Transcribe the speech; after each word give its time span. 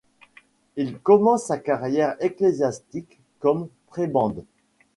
Il 0.77 0.97
commence 0.97 1.45
sa 1.45 1.59
carrière 1.59 2.15
ecclésiastique 2.21 3.19
comme 3.39 3.67
prébende. 3.85 4.43